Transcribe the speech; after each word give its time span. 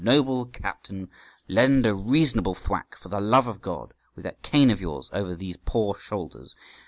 "Noble 0.03 0.45
captain, 0.47 1.11
lend 1.47 1.85
a 1.85 1.93
reasonable 1.93 2.55
thwack, 2.55 2.95
for 2.97 3.09
the 3.09 3.21
love 3.21 3.45
of 3.45 3.61
God, 3.61 3.93
with 4.15 4.23
that 4.23 4.41
cane 4.41 4.71
of 4.71 4.81
yours 4.81 5.11
over 5.13 5.35
these 5.35 5.57
poor 5.57 5.93
shoulders." 5.93 6.55